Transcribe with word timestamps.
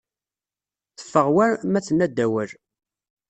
Teffeɣ 0.97 1.27
war 1.35 1.51
ma 1.71 1.79
tenna-d 1.85 2.17
awal. 2.25 2.51